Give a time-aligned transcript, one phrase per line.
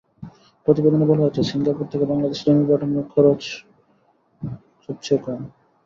[0.67, 3.41] প্রতিবেদনে বলা হয়েছে, সিঙ্গাপুর থেকে বাংলাদেশে রেমিট্যান্স পাঠানোর খরচ
[4.85, 5.39] সবচেয়ে কম।